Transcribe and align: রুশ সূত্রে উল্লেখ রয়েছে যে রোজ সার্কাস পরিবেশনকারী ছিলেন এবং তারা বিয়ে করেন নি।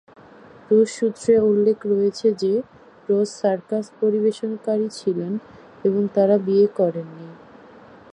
রুশ 0.71 0.89
সূত্রে 0.97 1.33
উল্লেখ 1.41 1.77
রয়েছে 1.85 2.27
যে 2.33 2.53
রোজ 3.09 3.29
সার্কাস 3.41 3.85
পরিবেশনকারী 4.01 4.87
ছিলেন 4.91 5.33
এবং 5.83 6.01
তারা 6.13 6.35
বিয়ে 6.37 6.67
করেন 6.77 7.07
নি। 7.17 7.29